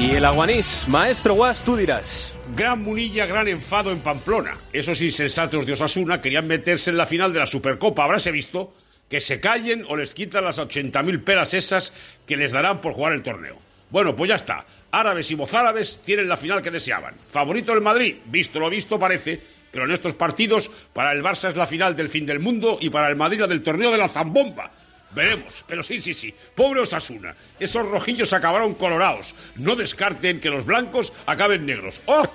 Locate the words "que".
9.10-9.20, 12.24-12.38, 16.62-16.70, 30.38-30.50